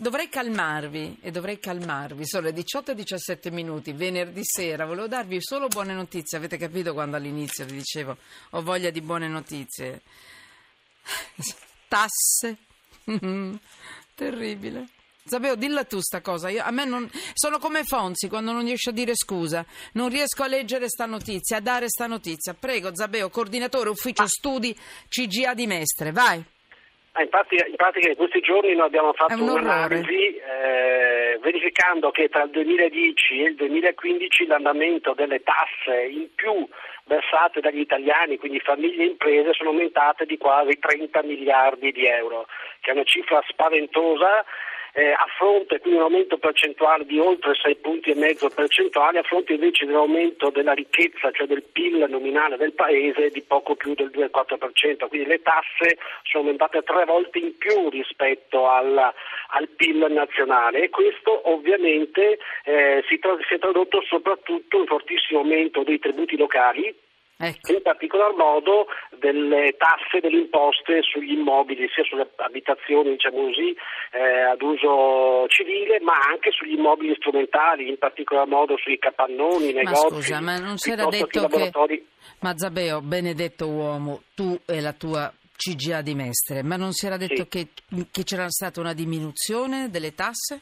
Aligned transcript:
Dovrei 0.00 0.30
calmarvi 0.30 1.18
e 1.20 1.30
dovrei 1.30 1.58
calmarvi. 1.58 2.26
Sono 2.26 2.44
le 2.44 2.54
18 2.54 2.92
e 2.92 2.94
17 2.94 3.50
minuti, 3.50 3.92
venerdì 3.92 4.40
sera. 4.42 4.86
Volevo 4.86 5.06
darvi 5.06 5.42
solo 5.42 5.68
buone 5.68 5.92
notizie. 5.92 6.38
Avete 6.38 6.56
capito 6.56 6.94
quando 6.94 7.16
all'inizio 7.18 7.66
vi 7.66 7.74
dicevo 7.74 8.16
ho 8.52 8.62
voglia 8.62 8.88
di 8.88 9.02
buone 9.02 9.28
notizie? 9.28 10.00
Tasse. 11.86 12.56
Terribile. 14.14 14.88
Sapevo, 15.22 15.54
dilla 15.54 15.84
tu 15.84 16.00
sta 16.00 16.22
cosa. 16.22 16.48
Io, 16.48 16.64
a 16.64 16.70
me 16.70 16.86
non, 16.86 17.06
sono 17.34 17.58
come 17.58 17.84
Fonzi 17.84 18.26
quando 18.26 18.52
non 18.52 18.64
riesce 18.64 18.88
a 18.88 18.94
dire 18.94 19.14
scusa. 19.14 19.66
Non 19.92 20.08
riesco 20.08 20.42
a 20.42 20.46
leggere 20.46 20.88
sta 20.88 21.04
notizia, 21.04 21.58
a 21.58 21.60
dare 21.60 21.90
sta 21.90 22.06
notizia. 22.06 22.54
Prego, 22.54 22.88
Zabeo, 22.94 23.28
coordinatore 23.28 23.90
ufficio 23.90 24.26
studi 24.26 24.74
CGA 25.08 25.52
di 25.52 25.66
Mestre. 25.66 26.10
Vai. 26.10 26.42
Ah, 27.20 27.22
infatti, 27.22 27.56
in 27.56 27.76
pratica 27.76 28.08
in 28.08 28.16
questi 28.16 28.40
giorni 28.40 28.74
noi 28.74 28.86
abbiamo 28.86 29.12
fatto 29.12 29.34
un 29.34 29.50
un'analisi 29.50 30.36
eh, 30.36 31.38
verificando 31.42 32.10
che 32.10 32.30
tra 32.30 32.44
il 32.44 32.50
2010 32.50 33.42
e 33.42 33.48
il 33.48 33.54
2015 33.56 34.46
l'andamento 34.46 35.12
delle 35.12 35.42
tasse 35.42 36.00
in 36.06 36.28
più 36.34 36.66
versate 37.04 37.60
dagli 37.60 37.80
italiani, 37.80 38.38
quindi 38.38 38.58
famiglie 38.60 39.02
e 39.02 39.08
imprese, 39.08 39.52
sono 39.52 39.68
aumentate 39.68 40.24
di 40.24 40.38
quasi 40.38 40.78
30 40.78 41.22
miliardi 41.24 41.92
di 41.92 42.06
euro, 42.06 42.46
che 42.80 42.90
è 42.90 42.94
una 42.94 43.04
cifra 43.04 43.42
spaventosa 43.48 44.42
eh, 44.92 45.12
a 45.12 45.26
fronte 45.36 45.78
quindi 45.80 45.98
un 45.98 46.04
aumento 46.04 46.38
percentuale 46.38 47.04
di 47.04 47.18
oltre 47.18 47.54
6 47.54 47.76
punti 47.76 48.10
e 48.10 48.14
mezzo 48.14 48.48
percentuali, 48.48 49.18
a 49.18 49.22
fronte 49.22 49.54
invece 49.54 49.86
dell'aumento 49.86 50.50
della 50.50 50.72
ricchezza, 50.72 51.30
cioè 51.30 51.46
del 51.46 51.62
PIL 51.62 52.06
nominale 52.08 52.56
del 52.56 52.72
paese 52.72 53.30
di 53.30 53.42
poco 53.42 53.74
più 53.74 53.94
del 53.94 54.10
2,4%, 54.12 55.08
quindi 55.08 55.28
le 55.28 55.42
tasse 55.42 55.98
sono 56.22 56.44
aumentate 56.44 56.82
tre 56.82 57.04
volte 57.04 57.38
in 57.38 57.56
più 57.56 57.88
rispetto 57.88 58.68
al, 58.68 58.96
al 58.96 59.68
PIL 59.68 60.06
nazionale 60.10 60.82
e 60.82 60.90
questo 60.90 61.50
ovviamente 61.50 62.38
eh, 62.64 63.04
si, 63.08 63.18
tra- 63.18 63.36
si 63.46 63.54
è 63.54 63.58
tradotto 63.58 64.02
soprattutto 64.02 64.78
in 64.78 64.86
fortissimo 64.86 65.40
aumento 65.40 65.82
dei 65.82 65.98
tributi 65.98 66.36
locali 66.36 66.94
Ecco. 67.42 67.72
in 67.72 67.80
particolar 67.80 68.34
modo 68.34 68.86
delle 69.18 69.74
tasse, 69.78 70.20
delle 70.20 70.40
imposte 70.40 71.00
sugli 71.00 71.32
immobili, 71.32 71.88
sia 71.88 72.04
sulle 72.04 72.28
abitazioni 72.36 73.12
diciamo 73.12 73.46
così, 73.46 73.74
eh, 74.12 74.42
ad 74.42 74.60
uso 74.60 75.46
civile, 75.48 76.00
ma 76.00 76.12
anche 76.28 76.50
sugli 76.50 76.74
immobili 76.74 77.14
strumentali, 77.16 77.88
in 77.88 77.96
particolar 77.96 78.46
modo 78.46 78.76
sui 78.76 78.98
capannoni, 78.98 79.72
ma 79.72 79.80
negozi. 79.80 80.08
Scusa, 80.08 80.40
ma 80.40 80.58
non 80.58 80.76
si 80.76 80.90
era 80.90 81.06
detto 81.06 81.46
che... 81.48 81.72
Ma 82.40 82.52
Zabeo, 82.54 83.00
benedetto 83.00 83.68
uomo, 83.68 84.22
tu 84.34 84.58
e 84.66 84.80
la 84.80 84.92
tua 84.92 85.32
CGA 85.56 86.02
di 86.02 86.14
Mestre, 86.14 86.62
ma 86.62 86.76
non 86.76 86.92
si 86.92 87.06
era 87.06 87.16
detto 87.16 87.42
sì. 87.42 87.48
che, 87.48 87.68
che 88.10 88.24
c'era 88.24 88.48
stata 88.48 88.80
una 88.80 88.92
diminuzione 88.92 89.88
delle 89.88 90.14
tasse? 90.14 90.60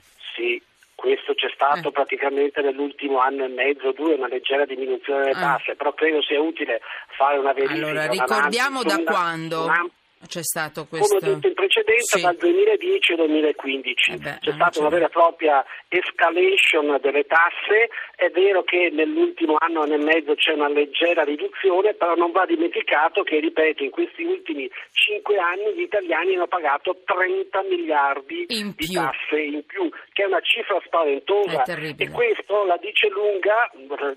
Stato 1.58 1.88
eh. 1.88 1.90
praticamente 1.90 2.62
nell'ultimo 2.62 3.18
anno 3.18 3.44
e 3.44 3.48
mezzo, 3.48 3.90
due, 3.90 4.14
una 4.14 4.28
leggera 4.28 4.64
diminuzione 4.64 5.24
delle 5.24 5.38
ah. 5.38 5.56
tasse, 5.58 5.74
però 5.74 5.92
credo 5.92 6.22
sia 6.22 6.40
utile 6.40 6.80
fare 7.16 7.36
una 7.36 7.52
verifica. 7.52 7.84
Allora, 7.84 8.06
ricordiamo 8.06 8.84
da 8.84 9.02
quando? 9.02 9.64
Una, 9.64 9.84
c'è 10.26 10.42
stato 10.42 10.86
questo... 10.86 11.18
Come 11.18 11.30
ho 11.30 11.34
detto 11.34 11.46
in 11.46 11.54
precedenza, 11.54 12.18
sì. 12.18 12.22
dal 12.22 12.36
2010 12.36 13.12
al 13.12 13.18
2015 13.18 14.10
eh 14.12 14.16
beh, 14.16 14.38
c'è 14.40 14.52
stata 14.52 14.80
una 14.80 14.88
vera 14.88 15.06
e 15.06 15.10
propria 15.10 15.64
escalation 15.88 16.98
delle 17.00 17.24
tasse, 17.24 17.88
è 18.16 18.28
vero 18.30 18.62
che 18.64 18.90
nell'ultimo 18.92 19.56
anno, 19.58 19.82
anno 19.82 19.94
e 19.94 19.98
mezzo 19.98 20.34
c'è 20.34 20.52
una 20.52 20.68
leggera 20.68 21.22
riduzione, 21.22 21.94
però 21.94 22.14
non 22.14 22.32
va 22.32 22.44
dimenticato 22.46 23.22
che, 23.22 23.38
ripeto, 23.38 23.84
in 23.84 23.90
questi 23.90 24.24
ultimi 24.24 24.68
5 24.92 25.38
anni 25.38 25.74
gli 25.74 25.82
italiani 25.82 26.34
hanno 26.34 26.48
pagato 26.48 26.98
30 27.04 27.62
miliardi 27.62 28.46
in 28.48 28.72
di 28.76 28.92
tasse 28.92 29.40
in 29.40 29.64
più, 29.64 29.88
che 30.12 30.24
è 30.24 30.26
una 30.26 30.40
cifra 30.40 30.80
spaventosa. 30.84 31.62
E 31.64 32.10
questo 32.10 32.64
la 32.64 32.76
dice 32.78 33.08
lunga, 33.08 33.70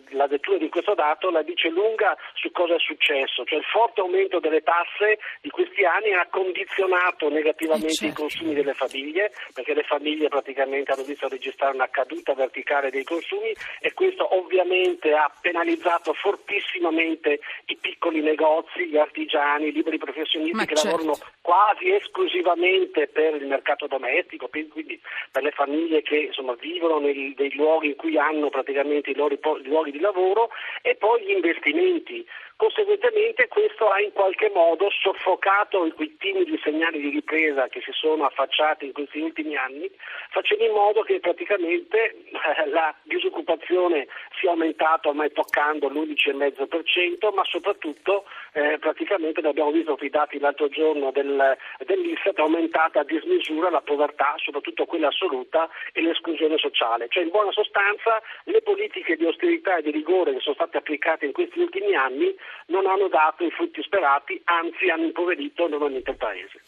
la 0.09 0.25
lettura 0.25 0.57
di 0.57 0.69
questo 0.69 0.95
dato 0.95 1.29
la 1.29 1.43
dice 1.43 1.69
lunga 1.69 2.17
su 2.33 2.51
cosa 2.51 2.75
è 2.75 2.79
successo, 2.79 3.45
cioè 3.45 3.59
il 3.59 3.65
forte 3.65 4.01
aumento 4.01 4.39
delle 4.39 4.61
tasse 4.61 5.19
di 5.41 5.49
questi 5.49 5.83
anni 5.83 5.90
ha 6.17 6.27
condizionato 6.29 7.29
negativamente 7.29 7.93
certo. 7.93 8.13
i 8.13 8.15
consumi 8.15 8.53
delle 8.53 8.73
famiglie, 8.73 9.31
perché 9.53 9.73
le 9.73 9.83
famiglie 9.83 10.29
praticamente 10.29 10.91
hanno 10.91 11.03
visto 11.03 11.27
registrare 11.27 11.75
una 11.75 11.89
caduta 11.89 12.33
verticale 12.33 12.89
dei 12.89 13.03
consumi 13.03 13.53
e 13.79 13.93
questo 13.93 14.35
ovviamente 14.35 15.13
ha 15.13 15.31
penalizzato 15.41 16.13
fortissimamente 16.13 17.39
i 17.65 17.77
piccoli 17.77 18.21
negozi, 18.21 18.87
gli 18.87 18.97
artigiani, 18.97 19.67
i 19.67 19.71
liberi 19.71 19.97
professionisti 19.97 20.55
Ma 20.55 20.65
che 20.65 20.75
certo. 20.75 20.97
lavorano 20.97 21.17
quasi 21.41 21.91
esclusivamente 21.93 23.07
per 23.07 23.35
il 23.35 23.47
mercato 23.47 23.87
domestico, 23.87 24.47
quindi 24.49 24.99
per 25.31 25.43
le 25.43 25.51
famiglie 25.51 26.01
che 26.01 26.17
insomma, 26.17 26.53
vivono 26.59 26.99
nei, 26.99 27.35
nei, 27.37 27.53
luoghi 27.55 27.87
in 27.87 27.95
cui 27.95 28.17
hanno 28.17 28.49
praticamente 28.49 29.09
i 29.09 29.15
loro 29.15 29.33
i 29.33 29.39
luoghi 29.63 29.91
di 29.91 29.99
lavoro 29.99 30.49
e 30.81 30.95
poi 30.95 31.23
gli 31.23 31.31
investimenti. 31.31 32.25
Conseguentemente 32.55 33.47
questo 33.47 33.89
ha 33.89 33.99
in 33.99 34.11
qualche 34.11 34.51
modo 34.53 34.87
soffocato 34.91 35.80
quei 35.89 36.15
timidi 36.17 36.59
segnali 36.63 36.99
di 36.99 37.09
ripresa 37.09 37.67
che 37.67 37.81
si 37.81 37.91
sono 37.93 38.25
affacciati 38.25 38.85
in 38.85 38.93
questi 38.93 39.19
ultimi 39.19 39.55
anni, 39.55 39.89
facendo 40.29 40.63
in 40.63 40.71
modo 40.71 41.01
che 41.01 41.19
praticamente 41.19 41.97
eh, 41.97 42.69
la 42.69 42.93
disoccupazione 43.03 44.07
sia 44.39 44.51
aumentata 44.51 45.09
ormai 45.09 45.31
toccando 45.31 45.87
l'11,5%, 45.89 47.33
ma 47.33 47.43
soprattutto 47.45 48.25
eh, 48.53 48.77
praticamente 48.79 49.39
abbiamo 49.45 49.71
visto 49.71 49.97
i 50.01 50.09
dati 50.09 50.39
l'altro 50.39 50.67
giorno 50.67 51.11
del, 51.11 51.57
dell'Istat 51.85 52.37
è 52.37 52.41
aumentata 52.41 53.01
a 53.01 53.03
dismisura 53.03 53.69
la 53.69 53.81
povertà, 53.81 54.35
soprattutto 54.37 54.85
quella 54.85 55.07
assoluta 55.07 55.69
e 55.93 56.01
l'esclusione 56.01 56.57
sociale. 56.57 57.07
Cioè 57.09 57.23
in 57.23 57.29
buona 57.29 57.51
sostanza 57.51 58.21
le 58.45 58.61
politiche 58.61 59.15
di 59.15 59.25
austerità 59.25 59.77
e 59.77 59.81
di 59.83 59.91
rigore 59.91 60.33
che 60.33 60.39
sono 60.39 60.55
state 60.55 60.77
applicate 60.77 61.25
in 61.25 61.31
questi 61.31 61.59
ultimi 61.59 61.95
anni 61.95 62.35
non 62.67 62.85
hanno 62.85 63.07
dato 63.07 63.43
i 63.43 63.51
frutti 63.51 63.81
sperati, 63.81 64.41
anzi 64.45 64.89
hanno 64.89 65.05
impoverito 65.05 65.67
enormemente 65.75 66.11
il 66.11 66.17
Paese. 66.17 66.61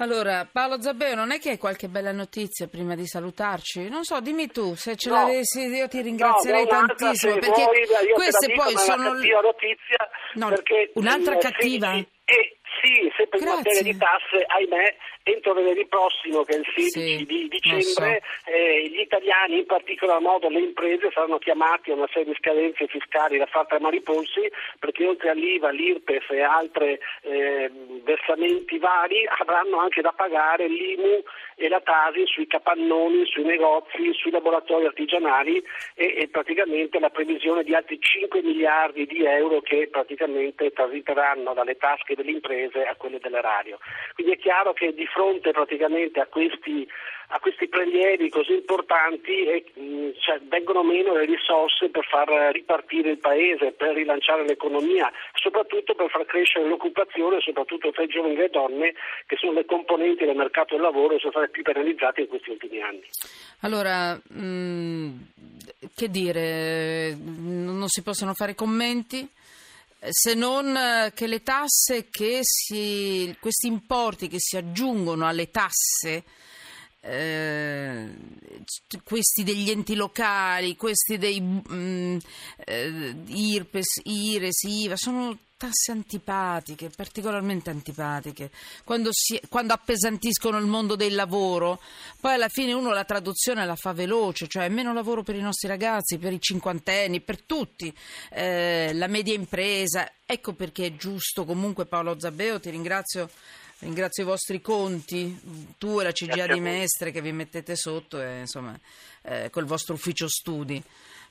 Allora, 0.00 0.48
Paolo 0.50 0.80
Zabbeo, 0.80 1.16
non 1.16 1.32
è 1.32 1.40
che 1.40 1.50
hai 1.50 1.58
qualche 1.58 1.88
bella 1.88 2.12
notizia 2.12 2.68
prima 2.68 2.94
di 2.94 3.04
salutarci? 3.04 3.88
Non 3.88 4.04
so, 4.04 4.20
dimmi 4.20 4.46
tu, 4.46 4.76
se 4.76 4.94
ce 4.94 5.08
no. 5.08 5.16
l'avessi 5.16 5.66
io 5.66 5.88
ti 5.88 6.00
ringrazierei 6.00 6.62
no, 6.62 6.68
tantissimo, 6.68 7.34
perché 7.34 7.64
vuoi, 7.64 8.10
queste 8.14 8.46
dico, 8.46 8.62
poi 8.62 8.76
sono... 8.76 9.12
Notizia 9.14 10.08
no, 10.34 10.52
un'altra 10.94 11.36
cattiva? 11.38 11.94
E 11.94 12.57
sì, 12.80 13.10
sempre 13.16 13.38
in 13.40 13.46
materia 13.46 13.82
di 13.82 13.96
tasse, 13.96 14.44
ahimè, 14.46 14.96
entro 15.22 15.54
venerdì 15.54 15.86
prossimo, 15.86 16.44
che 16.44 16.54
è 16.54 16.58
il 16.58 16.66
16 16.74 16.90
sì, 16.90 17.24
di 17.24 17.48
dicembre, 17.48 18.22
so. 18.22 18.50
eh, 18.50 18.88
gli 18.88 19.00
italiani, 19.00 19.58
in 19.58 19.66
particolar 19.66 20.20
modo 20.20 20.48
le 20.48 20.60
imprese, 20.60 21.10
saranno 21.12 21.38
chiamati 21.38 21.90
a 21.90 21.94
una 21.94 22.08
serie 22.12 22.32
di 22.32 22.38
scadenze 22.38 22.86
fiscali 22.86 23.38
da 23.38 23.46
far 23.46 23.66
tremare 23.66 23.96
i 23.96 24.02
polsi, 24.02 24.50
perché 24.78 25.06
oltre 25.06 25.30
all'IVA, 25.30 25.70
l'IRPEF 25.70 26.30
e 26.30 26.42
altri 26.42 26.98
eh, 27.22 27.70
versamenti 28.04 28.78
vari, 28.78 29.26
avranno 29.38 29.78
anche 29.78 30.00
da 30.00 30.12
pagare 30.12 30.68
l'IMU 30.68 31.22
e 31.56 31.68
la 31.68 31.80
Tasi 31.80 32.24
sui 32.26 32.46
capannoni, 32.46 33.26
sui 33.26 33.44
negozi, 33.44 34.12
sui 34.12 34.30
laboratori 34.30 34.86
artigianali 34.86 35.62
e, 35.94 36.14
e 36.18 36.28
praticamente 36.28 37.00
la 37.00 37.10
previsione 37.10 37.64
di 37.64 37.74
altri 37.74 37.98
5 38.00 38.42
miliardi 38.42 39.06
di 39.06 39.24
euro 39.24 39.60
che 39.60 39.88
praticamente 39.90 40.70
transiteranno 40.70 41.54
dalle 41.54 41.76
tasche 41.76 42.14
delle 42.14 42.30
imprese 42.30 42.57
a 42.64 42.94
quelle 42.96 43.18
dell'erario. 43.18 43.78
Quindi 44.14 44.32
è 44.32 44.38
chiaro 44.38 44.72
che 44.72 44.92
di 44.92 45.06
fronte 45.06 45.50
praticamente 45.52 46.20
a 46.20 46.26
questi 46.26 46.86
a 47.30 47.40
questi 47.40 47.68
prelievi 47.68 48.30
così 48.30 48.54
importanti 48.54 49.44
e, 49.44 49.64
mh, 49.74 50.18
cioè, 50.18 50.40
vengono 50.48 50.82
meno 50.82 51.12
le 51.12 51.26
risorse 51.26 51.90
per 51.90 52.06
far 52.06 52.28
ripartire 52.52 53.10
il 53.10 53.18
paese, 53.18 53.72
per 53.72 53.94
rilanciare 53.94 54.46
l'economia, 54.46 55.12
soprattutto 55.34 55.94
per 55.94 56.08
far 56.08 56.24
crescere 56.24 56.66
l'occupazione, 56.66 57.40
soprattutto 57.40 57.90
tra 57.90 58.02
i 58.02 58.06
giovani 58.06 58.34
e 58.34 58.38
le 58.38 58.48
donne, 58.48 58.94
che 59.26 59.36
sono 59.36 59.52
le 59.52 59.66
componenti 59.66 60.24
del 60.24 60.36
mercato 60.36 60.74
del 60.74 60.82
lavoro 60.82 61.16
e 61.16 61.18
sono 61.18 61.32
state 61.32 61.50
più 61.50 61.62
penalizzate 61.62 62.22
in 62.22 62.28
questi 62.28 62.50
ultimi 62.50 62.80
anni. 62.80 63.04
Allora, 63.60 64.14
mh, 64.14 65.10
che 65.94 66.08
dire, 66.08 67.14
non 67.14 67.88
si 67.88 68.02
possono 68.02 68.32
fare 68.32 68.54
commenti? 68.54 69.28
Se 70.08 70.34
non 70.34 71.10
che 71.14 71.26
le 71.26 71.42
tasse 71.42 72.08
che 72.10 72.40
si, 72.42 73.34
questi 73.40 73.66
importi 73.66 74.28
che 74.28 74.38
si 74.38 74.56
aggiungono 74.56 75.26
alle 75.26 75.50
tasse 75.50 76.24
eh, 77.00 78.08
questi 79.04 79.42
degli 79.42 79.70
enti 79.70 79.94
locali, 79.94 80.76
questi 80.76 81.16
dei 81.16 81.40
mm, 81.40 82.18
eh, 82.64 83.14
IRPES, 83.26 84.00
IRES, 84.04 84.62
IVA, 84.64 84.96
sono 84.96 85.36
tasse 85.58 85.90
antipatiche, 85.90 86.88
particolarmente 86.88 87.68
antipatiche, 87.68 88.50
quando, 88.84 89.10
si, 89.12 89.38
quando, 89.48 89.74
appesantiscono 89.74 90.56
il 90.56 90.66
mondo 90.66 90.94
del 90.94 91.14
lavoro, 91.14 91.80
poi 92.20 92.34
alla 92.34 92.48
fine 92.48 92.72
uno 92.72 92.92
la 92.92 93.04
traduzione 93.04 93.66
la 93.66 93.74
fa 93.74 93.92
veloce, 93.92 94.46
cioè 94.46 94.68
meno 94.68 94.94
lavoro 94.94 95.22
per 95.22 95.34
i 95.34 95.40
nostri 95.40 95.68
ragazzi, 95.68 96.16
per 96.16 96.32
i 96.32 96.40
cinquantenni, 96.40 97.20
per 97.20 97.42
tutti, 97.42 97.92
eh, 98.30 98.92
la 98.94 99.08
media 99.08 99.34
impresa, 99.34 100.10
ecco 100.24 100.54
perché 100.54 100.86
è 100.86 100.96
giusto 100.96 101.44
comunque 101.44 101.86
Paolo 101.86 102.18
Zabbeo, 102.18 102.60
ti 102.60 102.70
ringrazio 102.70 103.28
Ringrazio 103.80 104.24
i 104.24 104.26
vostri 104.26 104.60
conti, 104.60 105.38
tu 105.78 106.00
e 106.00 106.02
la 106.02 106.10
CGA 106.10 106.48
di 106.48 106.58
Mestre 106.58 107.12
che 107.12 107.22
vi 107.22 107.30
mettete 107.30 107.76
sotto 107.76 108.20
e 108.20 108.40
insomma 108.40 108.76
eh, 109.22 109.50
col 109.50 109.66
vostro 109.66 109.94
ufficio 109.94 110.26
studi. 110.28 110.82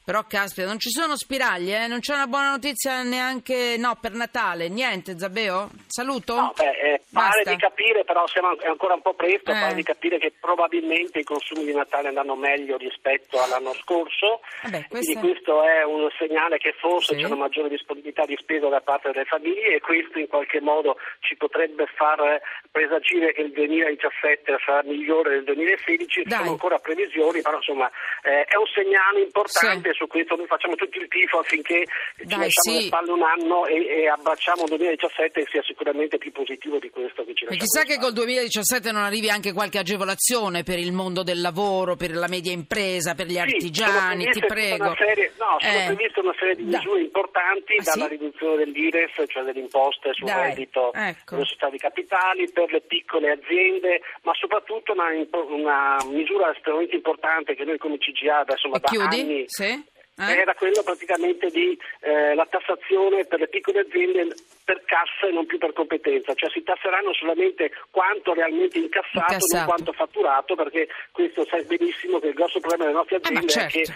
Però 0.07 0.23
caspita, 0.23 0.65
non 0.65 0.79
ci 0.79 0.89
sono 0.89 1.17
spiragli, 1.17 1.73
eh? 1.73 1.85
Non 1.87 1.99
c'è 1.99 2.13
una 2.13 2.27
buona 2.27 2.51
notizia 2.51 3.03
neanche 3.03 3.75
no, 3.77 3.97
per 3.99 4.13
Natale, 4.13 4.69
niente, 4.69 5.19
Zabeo? 5.19 5.67
Saluto? 5.85 6.33
No, 6.33 6.53
beh, 6.55 6.93
eh, 6.93 7.01
pare 7.11 7.43
di 7.43 7.57
capire, 7.57 8.05
però 8.05 8.25
siamo, 8.25 8.57
è 8.57 8.69
ancora 8.69 8.93
un 8.93 9.01
po' 9.01 9.15
presto, 9.15 9.51
eh. 9.51 9.59
pare 9.59 9.73
di 9.73 9.83
capire 9.83 10.17
che 10.17 10.31
probabilmente 10.39 11.19
i 11.19 11.25
consumi 11.25 11.65
di 11.65 11.73
Natale 11.73 12.07
andranno 12.07 12.37
meglio 12.37 12.77
rispetto 12.77 13.37
all'anno 13.43 13.73
scorso. 13.73 14.39
Vabbè, 14.63 14.77
eh 14.77 14.87
questo... 14.87 15.11
Quindi 15.11 15.33
questo 15.33 15.61
è 15.63 15.83
un 15.83 16.07
segnale 16.17 16.57
che 16.57 16.73
forse 16.79 17.13
sì. 17.13 17.19
c'è 17.19 17.25
una 17.25 17.35
maggiore 17.35 17.67
disponibilità 17.67 18.23
di 18.23 18.37
spesa 18.39 18.69
da 18.69 18.79
parte 18.79 19.11
delle 19.11 19.25
famiglie 19.25 19.75
e 19.75 19.81
questo 19.81 20.19
in 20.19 20.27
qualche 20.29 20.61
modo 20.61 20.95
ci 21.19 21.35
potrebbe 21.35 21.85
far 21.97 22.39
presagire 22.71 23.33
che 23.33 23.41
il 23.41 23.51
2017 23.51 24.55
sarà 24.63 24.83
migliore 24.83 25.31
del 25.31 25.43
2016. 25.43 26.23
Dai. 26.23 26.37
Sono 26.37 26.51
ancora 26.51 26.79
previsioni, 26.79 27.41
però 27.41 27.57
insomma 27.57 27.91
eh, 28.23 28.45
è 28.45 28.55
un 28.55 28.67
segnale 28.73 29.19
importante. 29.19 29.89
Sì 29.91 29.95
su 29.97 30.05
questo 30.07 30.35
noi 30.35 30.45
facciamo 30.45 30.75
tutto 30.75 30.99
il 30.99 31.07
tifo 31.07 31.39
affinché 31.39 31.83
Dai, 32.21 32.27
ci 32.27 32.37
lasciamo 32.37 32.77
sì. 32.77 32.81
le 32.81 32.87
spalle 32.87 33.11
un 33.11 33.23
anno 33.23 33.65
e, 33.65 33.85
e 33.87 34.07
abbracciamo 34.07 34.61
il 34.63 34.69
2017 34.69 35.39
e 35.41 35.45
sia 35.49 35.63
sicuramente 35.63 36.17
più 36.17 36.31
positivo 36.31 36.77
di 36.77 36.89
questo 36.89 37.25
che 37.25 37.33
ci 37.33 37.45
lasciamo. 37.45 37.65
Chissà 37.65 37.83
che 37.83 37.97
col 37.99 38.13
2017 38.13 38.91
non 38.91 39.03
arrivi 39.03 39.29
anche 39.29 39.53
qualche 39.53 39.79
agevolazione 39.79 40.61
per 40.63 40.77
il 40.77 40.93
mondo 40.93 41.23
del 41.23 41.41
lavoro, 41.41 41.95
per 41.95 42.15
la 42.15 42.27
media 42.27 42.51
impresa, 42.51 43.15
per 43.15 43.25
gli 43.25 43.33
sì, 43.33 43.39
artigiani, 43.39 44.25
ti 44.29 44.39
prego. 44.45 44.93
Serie, 44.95 45.33
no, 45.39 45.57
sono 45.59 45.73
eh. 45.73 45.85
previste 45.95 46.19
una 46.19 46.35
serie 46.37 46.55
di 46.55 46.63
misure 46.63 46.99
da. 46.99 47.05
importanti, 47.05 47.75
ah, 47.77 47.83
dalla 47.83 48.05
sì? 48.05 48.09
riduzione 48.11 48.55
dell'IRES, 48.63 49.23
cioè 49.27 49.43
delle 49.43 49.59
imposte 49.59 50.13
sul 50.13 50.27
Dai, 50.27 50.49
reddito 50.49 50.93
ecco. 50.93 51.35
delle 51.35 51.45
società 51.45 51.69
di 51.69 51.77
capitali, 51.77 52.51
per 52.51 52.71
le 52.71 52.81
piccole 52.81 53.31
aziende, 53.31 54.01
ma 54.21 54.33
soprattutto 54.33 54.93
una, 54.93 55.09
una 55.49 55.97
misura 56.09 56.53
estremamente 56.53 56.95
importante 56.95 57.55
che 57.55 57.63
noi 57.63 57.77
come 57.77 57.97
CGA 57.97 58.39
adesso 58.39 58.69
da 58.69 58.79
chiudi? 58.79 59.21
anni 59.21 59.43
sì? 59.47 59.86
Eh? 60.19 60.39
era 60.39 60.55
quello 60.55 60.81
praticamente 60.83 61.49
di 61.49 61.77
eh, 61.99 62.33
la 62.33 62.47
tassazione 62.49 63.25
per 63.25 63.39
le 63.39 63.47
piccole 63.47 63.81
aziende 63.81 64.33
per 64.65 64.83
cassa 64.83 65.27
e 65.27 65.31
non 65.31 65.45
più 65.45 65.59
per 65.59 65.73
competenza, 65.73 66.33
cioè 66.33 66.49
si 66.49 66.63
tasseranno 66.63 67.13
solamente 67.13 67.71
quanto 67.91 68.33
realmente 68.33 68.79
incassato, 68.79 69.33
incassato. 69.33 69.55
non 69.55 69.65
quanto 69.65 69.93
fatturato, 69.93 70.55
perché 70.55 70.87
questo 71.11 71.45
sai 71.45 71.63
benissimo 71.65 72.19
che 72.19 72.29
il 72.29 72.33
grosso 72.33 72.59
problema 72.59 72.85
delle 72.85 72.97
nostre 72.97 73.17
eh, 73.17 73.19
aziende 73.19 73.45
eh, 73.45 73.49
certo. 73.49 73.77
è 73.77 73.81
che 73.81 73.93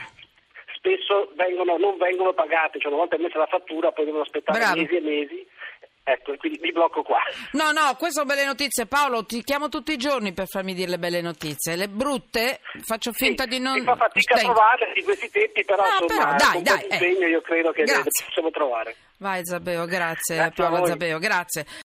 spesso 0.75 1.31
vengono, 1.33 1.77
non 1.77 1.97
vengono 1.97 2.33
pagate, 2.33 2.79
cioè 2.79 2.91
una 2.91 3.01
volta 3.01 3.17
messa 3.17 3.39
la 3.39 3.47
fattura 3.47 3.91
poi 3.91 4.05
devono 4.05 4.23
aspettare 4.23 4.59
Bravo. 4.59 4.79
mesi 4.79 4.95
e 4.95 5.01
mesi 5.01 5.47
Ecco, 6.03 6.35
quindi 6.37 6.59
mi 6.61 6.71
blocco 6.71 7.03
qua. 7.03 7.19
No, 7.51 7.71
no, 7.71 7.95
queste 7.95 8.21
sono 8.21 8.25
belle 8.25 8.45
notizie. 8.45 8.87
Paolo, 8.87 9.23
ti 9.23 9.43
chiamo 9.43 9.69
tutti 9.69 9.91
i 9.91 9.97
giorni 9.97 10.33
per 10.33 10.47
farmi 10.47 10.73
dire 10.73 10.89
le 10.89 10.97
belle 10.97 11.21
notizie. 11.21 11.75
Le 11.75 11.87
brutte 11.87 12.59
faccio 12.83 13.11
finta 13.11 13.43
sì, 13.43 13.49
di 13.49 13.59
non... 13.59 13.77
Si 13.77 13.83
fa 13.83 13.95
fatica 13.95 14.35
Stai... 14.35 14.49
a 14.49 14.53
trovarle 14.53 14.91
di 14.93 15.03
questi 15.03 15.29
tempi, 15.29 15.63
però, 15.63 15.83
no, 15.83 16.05
insomma, 16.05 16.35
però 16.35 16.51
dai, 16.51 16.61
dai, 16.63 16.87
impegno 16.89 17.25
eh. 17.25 17.29
io 17.29 17.41
credo 17.41 17.71
che 17.71 17.83
Grazie. 17.83 18.03
le 18.03 18.09
possiamo 18.25 18.49
trovare. 18.49 18.95
Vai 19.17 19.45
Zabeo, 19.45 19.85
grazie, 19.85 20.35
grazie 20.35 20.63
Paolo 20.63 20.85
Zabeo, 20.87 21.19
grazie. 21.19 21.65